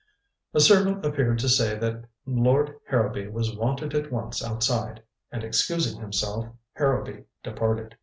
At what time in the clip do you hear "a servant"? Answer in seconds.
0.55-1.05